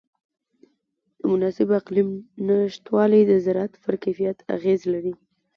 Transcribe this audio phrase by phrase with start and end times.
[1.19, 2.09] د مناسب اقلیم
[2.47, 5.13] نهشتوالی د زراعت پر کیفیت اغېز لري.